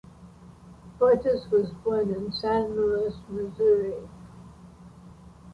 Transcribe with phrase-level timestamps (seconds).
[0.97, 4.09] Fortus was born in Saint Louis, Missouri.